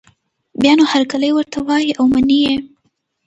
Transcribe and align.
بیا 0.61 0.73
نو 0.77 0.83
هرکلی 0.93 1.29
ورته 1.33 1.57
وايي 1.67 1.91
او 1.99 2.05
مني 2.13 2.37
یې 2.45 2.55